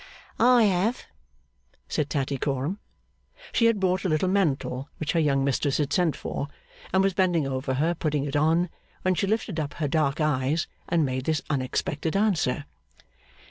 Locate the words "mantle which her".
4.29-5.19